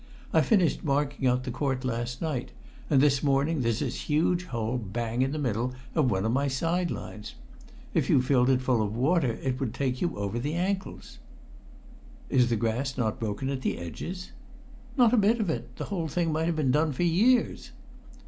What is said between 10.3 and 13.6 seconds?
the ankles." "Is the grass not broken